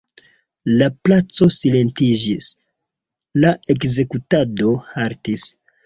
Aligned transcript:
La 0.79 0.87
placo 1.07 1.49
silentiĝis, 1.57 2.49
la 3.45 3.55
ekzekutado 3.79 4.77
haltis. 4.93 5.51